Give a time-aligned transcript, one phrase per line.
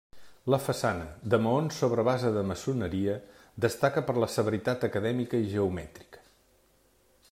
[0.51, 1.03] La façana,
[1.33, 3.19] de maons sobre base de maçoneria,
[3.67, 6.29] destaca per la severitat acadèmica i geomètrica.